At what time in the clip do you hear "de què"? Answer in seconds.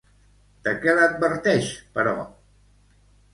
0.67-0.95